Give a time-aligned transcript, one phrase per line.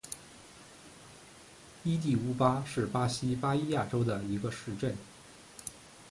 [1.83, 4.97] 伊蒂乌巴是巴西巴伊亚州的一个市镇。